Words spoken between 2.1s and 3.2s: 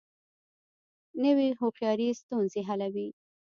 ستونزې حلوي